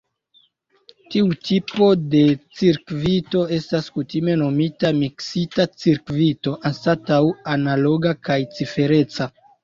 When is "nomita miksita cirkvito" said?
4.39-6.53